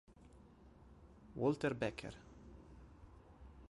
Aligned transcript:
Walter 1.35 1.77
Becker 1.77 2.17